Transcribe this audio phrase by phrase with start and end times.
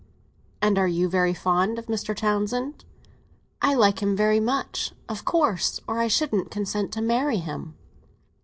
[0.63, 2.15] "And are you very fond of Mr.
[2.15, 2.85] Townsend?"
[3.61, 7.75] "I like him very much, of course—or I shouldn't consent to marry him."